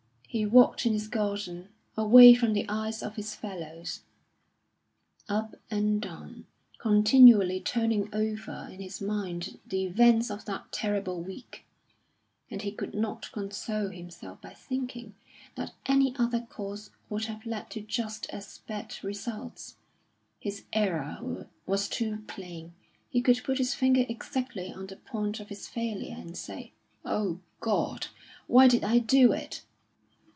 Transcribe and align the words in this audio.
He 0.33 0.45
walked 0.45 0.85
in 0.85 0.93
his 0.93 1.09
garden, 1.09 1.67
away 1.97 2.33
from 2.35 2.53
the 2.53 2.65
eyes 2.69 3.03
of 3.03 3.17
his 3.17 3.35
fellows, 3.35 3.99
up 5.27 5.57
and 5.69 6.01
down, 6.01 6.45
continually 6.77 7.59
turning 7.59 8.07
over 8.15 8.69
in 8.71 8.79
his 8.79 9.01
mind 9.01 9.59
the 9.67 9.83
events 9.83 10.31
of 10.31 10.45
that 10.45 10.71
terrible 10.71 11.19
week. 11.21 11.65
And 12.49 12.61
he 12.61 12.71
could 12.71 12.93
not 12.95 13.29
console 13.33 13.89
himself 13.89 14.39
by 14.39 14.53
thinking 14.53 15.15
that 15.55 15.73
any 15.85 16.15
other 16.17 16.39
course 16.39 16.91
would 17.09 17.25
have 17.25 17.45
led 17.45 17.69
to 17.71 17.81
just 17.81 18.29
as 18.29 18.59
bad 18.59 18.95
results. 19.03 19.75
His 20.39 20.63
error 20.71 21.49
was 21.65 21.89
too 21.89 22.19
plain; 22.27 22.73
he 23.09 23.19
could 23.19 23.43
put 23.43 23.57
his 23.57 23.73
finger 23.75 24.05
exactly 24.07 24.71
on 24.71 24.87
the 24.87 24.95
point 24.95 25.41
of 25.41 25.49
his 25.49 25.67
failure 25.67 26.15
and 26.17 26.37
say, 26.37 26.71
"O 27.03 27.41
God! 27.59 28.07
why 28.47 28.69
did 28.69 28.85
I 28.85 28.99
do 28.99 29.33
it?" 29.33 29.63